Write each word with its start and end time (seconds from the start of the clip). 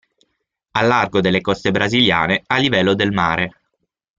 Al 0.71 0.87
largo 0.87 1.21
delle 1.21 1.41
coste 1.41 1.69
brasiliane, 1.69 2.41
a 2.47 2.57
livello 2.57 2.95
del 2.95 3.11
mare. 3.11 3.61